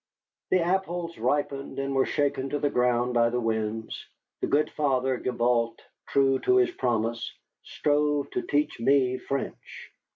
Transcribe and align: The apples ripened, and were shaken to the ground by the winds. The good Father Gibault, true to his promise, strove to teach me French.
The 0.49 0.61
apples 0.61 1.15
ripened, 1.19 1.77
and 1.77 1.93
were 1.93 2.07
shaken 2.07 2.49
to 2.49 2.57
the 2.57 2.71
ground 2.71 3.13
by 3.13 3.29
the 3.29 3.39
winds. 3.39 4.03
The 4.41 4.47
good 4.47 4.71
Father 4.71 5.17
Gibault, 5.19 5.75
true 6.07 6.39
to 6.39 6.55
his 6.55 6.71
promise, 6.71 7.31
strove 7.61 8.27
to 8.31 8.41
teach 8.41 8.79
me 8.79 9.19
French. 9.19 9.93